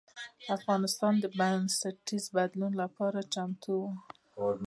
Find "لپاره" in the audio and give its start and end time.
2.83-3.19